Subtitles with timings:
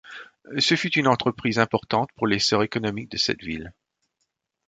[0.57, 3.71] Ce fut une entreprise importante pour l'essor économique de cette ville.